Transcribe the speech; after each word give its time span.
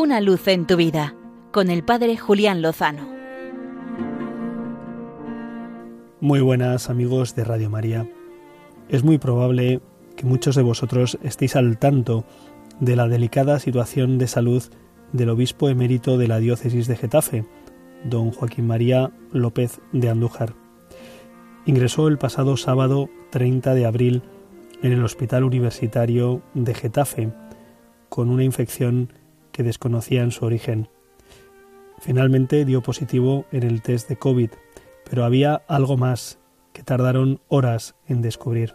Una 0.00 0.22
luz 0.22 0.48
en 0.48 0.66
tu 0.66 0.76
vida 0.78 1.14
con 1.52 1.68
el 1.68 1.84
Padre 1.84 2.16
Julián 2.16 2.62
Lozano. 2.62 3.06
Muy 6.20 6.40
buenas 6.40 6.88
amigos 6.88 7.34
de 7.34 7.44
Radio 7.44 7.68
María. 7.68 8.08
Es 8.88 9.04
muy 9.04 9.18
probable 9.18 9.82
que 10.16 10.24
muchos 10.24 10.56
de 10.56 10.62
vosotros 10.62 11.18
estéis 11.22 11.54
al 11.54 11.76
tanto 11.76 12.24
de 12.80 12.96
la 12.96 13.08
delicada 13.08 13.58
situación 13.58 14.16
de 14.16 14.26
salud 14.26 14.62
del 15.12 15.28
obispo 15.28 15.68
emérito 15.68 16.16
de 16.16 16.28
la 16.28 16.38
diócesis 16.38 16.86
de 16.86 16.96
Getafe, 16.96 17.44
don 18.02 18.30
Joaquín 18.30 18.66
María 18.66 19.12
López 19.32 19.82
de 19.92 20.08
Andújar. 20.08 20.54
Ingresó 21.66 22.08
el 22.08 22.16
pasado 22.16 22.56
sábado 22.56 23.10
30 23.32 23.74
de 23.74 23.84
abril 23.84 24.22
en 24.82 24.92
el 24.92 25.04
Hospital 25.04 25.44
Universitario 25.44 26.40
de 26.54 26.72
Getafe 26.72 27.34
con 28.08 28.30
una 28.30 28.44
infección 28.44 29.12
que 29.60 29.64
desconocían 29.64 30.30
su 30.30 30.46
origen. 30.46 30.88
Finalmente 31.98 32.64
dio 32.64 32.80
positivo 32.80 33.44
en 33.52 33.62
el 33.62 33.82
test 33.82 34.08
de 34.08 34.16
COVID, 34.16 34.48
pero 35.04 35.22
había 35.22 35.56
algo 35.68 35.98
más 35.98 36.38
que 36.72 36.82
tardaron 36.82 37.42
horas 37.48 37.94
en 38.08 38.22
descubrir. 38.22 38.74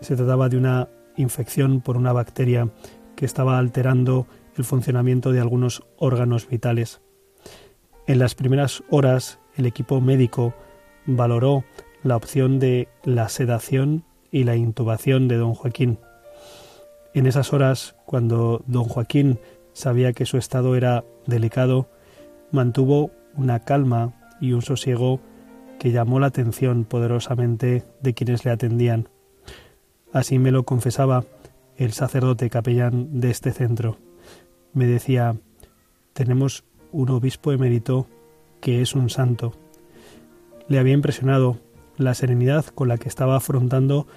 Se 0.00 0.14
trataba 0.14 0.48
de 0.48 0.56
una 0.56 0.88
infección 1.16 1.80
por 1.80 1.96
una 1.96 2.12
bacteria 2.12 2.70
que 3.16 3.24
estaba 3.24 3.58
alterando 3.58 4.28
el 4.56 4.62
funcionamiento 4.62 5.32
de 5.32 5.40
algunos 5.40 5.82
órganos 5.96 6.46
vitales. 6.46 7.00
En 8.06 8.20
las 8.20 8.36
primeras 8.36 8.84
horas 8.90 9.40
el 9.56 9.66
equipo 9.66 10.00
médico 10.00 10.54
valoró 11.06 11.64
la 12.04 12.14
opción 12.14 12.60
de 12.60 12.86
la 13.02 13.28
sedación 13.28 14.04
y 14.30 14.44
la 14.44 14.54
intubación 14.54 15.26
de 15.26 15.38
don 15.38 15.54
Joaquín. 15.54 15.98
En 17.14 17.26
esas 17.26 17.52
horas, 17.52 17.96
cuando 18.06 18.62
don 18.68 18.84
Joaquín 18.84 19.40
sabía 19.78 20.12
que 20.12 20.26
su 20.26 20.38
estado 20.38 20.74
era 20.74 21.04
delicado, 21.26 21.88
mantuvo 22.50 23.12
una 23.36 23.60
calma 23.60 24.12
y 24.40 24.52
un 24.52 24.62
sosiego 24.62 25.20
que 25.78 25.92
llamó 25.92 26.18
la 26.18 26.26
atención 26.26 26.84
poderosamente 26.84 27.84
de 28.02 28.12
quienes 28.12 28.44
le 28.44 28.50
atendían. 28.50 29.08
Así 30.12 30.40
me 30.40 30.50
lo 30.50 30.64
confesaba 30.64 31.24
el 31.76 31.92
sacerdote 31.92 32.50
capellán 32.50 33.20
de 33.20 33.30
este 33.30 33.52
centro. 33.52 33.98
Me 34.72 34.86
decía, 34.86 35.36
tenemos 36.12 36.64
un 36.90 37.10
obispo 37.10 37.52
emérito 37.52 38.08
que 38.60 38.82
es 38.82 38.96
un 38.96 39.10
santo. 39.10 39.52
Le 40.66 40.80
había 40.80 40.94
impresionado 40.94 41.58
la 41.96 42.14
serenidad 42.14 42.66
con 42.66 42.88
la 42.88 42.98
que 42.98 43.08
estaba 43.08 43.36
afrontando 43.36 44.08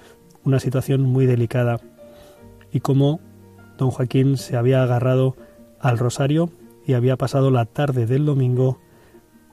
una 0.44 0.60
situación 0.60 1.04
muy 1.04 1.28
delicada 1.28 1.80
y 2.72 2.80
cómo 2.80 3.20
don 3.78 3.92
Joaquín 3.92 4.38
se 4.38 4.58
había 4.58 4.82
agarrado 4.82 5.36
al 5.82 5.98
rosario 5.98 6.50
y 6.86 6.94
había 6.94 7.18
pasado 7.18 7.52
la 7.52 7.66
tarde 7.66 8.06
del 8.06 8.26
domingo 8.26 8.80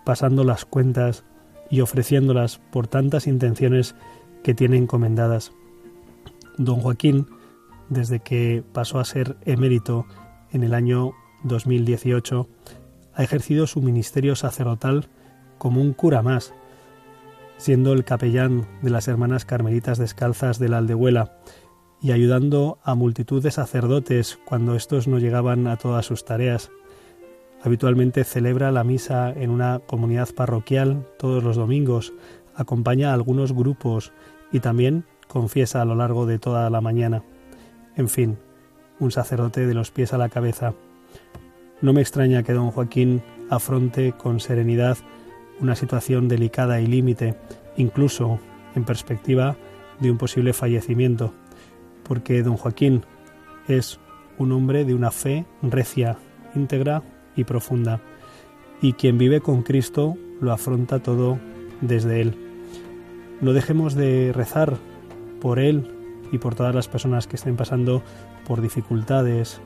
pasando 0.04 0.44
las 0.44 0.64
cuentas 0.64 1.24
y 1.70 1.80
ofreciéndolas 1.80 2.58
por 2.58 2.86
tantas 2.86 3.26
intenciones 3.26 3.94
que 4.42 4.54
tiene 4.54 4.76
encomendadas. 4.76 5.52
Don 6.56 6.80
Joaquín, 6.80 7.26
desde 7.88 8.20
que 8.20 8.64
pasó 8.72 8.98
a 8.98 9.04
ser 9.04 9.36
emérito 9.44 10.06
en 10.50 10.62
el 10.62 10.74
año 10.74 11.12
2018, 11.44 12.48
ha 13.14 13.22
ejercido 13.22 13.66
su 13.66 13.82
ministerio 13.82 14.34
sacerdotal 14.36 15.08
como 15.58 15.80
un 15.80 15.92
cura 15.92 16.22
más, 16.22 16.54
siendo 17.58 17.92
el 17.92 18.04
capellán 18.04 18.66
de 18.82 18.90
las 18.90 19.08
hermanas 19.08 19.44
carmelitas 19.44 19.98
descalzas 19.98 20.58
de 20.58 20.68
la 20.68 20.78
aldehuela 20.78 21.36
y 22.00 22.12
ayudando 22.12 22.78
a 22.82 22.94
multitud 22.94 23.42
de 23.42 23.50
sacerdotes 23.50 24.38
cuando 24.44 24.74
estos 24.74 25.08
no 25.08 25.18
llegaban 25.18 25.66
a 25.66 25.77
todas 25.77 26.06
sus 26.06 26.24
tareas. 26.24 26.70
Habitualmente 27.62 28.22
celebra 28.24 28.70
la 28.70 28.84
misa 28.84 29.32
en 29.32 29.50
una 29.50 29.80
comunidad 29.80 30.28
parroquial 30.34 31.06
todos 31.18 31.42
los 31.42 31.56
domingos, 31.56 32.12
acompaña 32.55 33.11
a 33.11 33.14
algunos 33.14 33.52
grupos 33.52 34.12
y 34.52 34.61
también 34.61 35.05
confiesa 35.27 35.83
a 35.83 35.84
lo 35.84 35.95
largo 35.95 36.27
de 36.27 36.39
toda 36.39 36.70
la 36.70 36.80
mañana. 36.80 37.24
En 37.96 38.08
fin, 38.08 38.39
un 39.00 39.11
sacerdote 39.11 39.67
de 39.67 39.74
los 39.74 39.90
pies 39.90 40.12
a 40.12 40.18
la 40.18 40.28
cabeza. 40.28 40.74
No 41.80 41.92
me 41.92 42.00
extraña 42.00 42.42
que 42.42 42.52
don 42.52 42.70
Joaquín 42.70 43.23
afronte 43.50 44.12
con 44.12 44.40
serenidad 44.40 44.98
una 45.61 45.74
situación 45.74 46.28
delicada 46.28 46.80
y 46.80 46.86
límite, 46.86 47.34
incluso 47.77 48.39
en 48.77 48.84
perspectiva 48.84 49.56
de 49.98 50.11
un 50.12 50.18
posible 50.18 50.52
fallecimiento 50.52 51.33
porque 52.08 52.42
don 52.42 52.57
Joaquín 52.57 53.02
es 53.69 54.01
un 54.39 54.51
hombre 54.52 54.85
de 54.85 54.95
una 54.95 55.11
fe 55.11 55.45
recia, 55.63 56.17
íntegra 56.55 57.02
y 57.36 57.45
profunda, 57.45 58.01
y 58.80 58.95
quien 58.95 59.19
vive 59.19 59.41
con 59.41 59.63
Cristo 59.63 60.17
lo 60.41 60.52
afronta 60.52 61.01
todo 61.01 61.39
desde 61.83 62.23
Él. 62.23 62.35
No 63.41 63.52
dejemos 63.52 63.95
de 63.95 64.33
rezar 64.33 64.77
por 65.41 65.58
Él 65.58 65.92
y 66.33 66.39
por 66.39 66.55
todas 66.55 66.74
las 66.74 66.89
personas 66.89 67.27
que 67.27 67.36
estén 67.36 67.57
pasando 67.57 68.02
por 68.47 68.61
dificultades, 68.61 69.61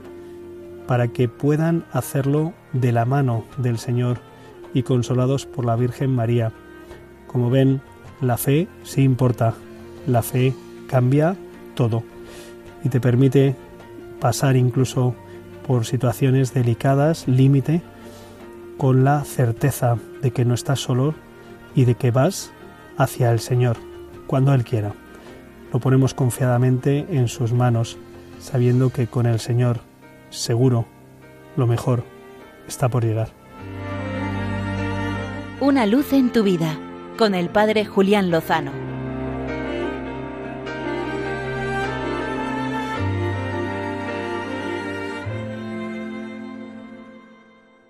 para 0.87 1.09
que 1.09 1.29
puedan 1.29 1.85
hacerlo 1.93 2.53
de 2.73 2.93
la 2.93 3.05
mano 3.05 3.45
del 3.57 3.79
Señor 3.79 4.19
y 4.75 4.83
consolados 4.83 5.47
por 5.47 5.65
la 5.65 5.77
Virgen 5.77 6.15
María. 6.15 6.53
Como 7.27 7.51
ven, 7.51 7.81
la 8.21 8.37
fe 8.37 8.69
sí 8.83 9.03
importa, 9.03 9.55
la 10.07 10.23
fe 10.23 10.55
cambia 10.89 11.37
todo 11.75 12.03
y 12.85 12.89
te 12.89 13.01
permite 13.01 13.57
pasar 14.21 14.57
incluso 14.57 15.15
por 15.67 15.87
situaciones 15.87 16.55
delicadas, 16.55 17.27
límite, 17.29 17.83
con 18.79 19.05
la 19.05 19.25
certeza 19.25 19.97
de 20.23 20.31
que 20.31 20.45
no 20.45 20.55
estás 20.55 20.81
solo 20.81 21.15
y 21.75 21.85
de 21.85 21.95
que 21.95 22.11
vas 22.11 22.53
hacia 22.97 23.31
el 23.31 23.41
Señor 23.41 23.77
cuando 24.27 24.55
Él 24.55 24.65
quiera. 24.65 24.95
Lo 25.73 25.81
ponemos 25.81 26.15
confiadamente 26.15 27.07
en 27.11 27.29
sus 27.29 27.53
manos, 27.53 27.97
sabiendo 28.41 28.91
que 28.91 29.07
con 29.07 29.27
el 29.27 29.41
Señor, 29.41 29.81
seguro, 30.31 30.87
lo 31.57 31.67
mejor 31.67 32.05
está 32.67 32.89
por 32.89 33.05
llegar. 33.05 33.29
Una 35.61 35.87
luz 35.87 36.13
en 36.13 36.33
tu 36.33 36.43
vida, 36.43 36.77
con 37.17 37.35
el 37.35 37.49
Padre 37.49 37.85
Julián 37.85 38.31
Lozano. 38.31 38.82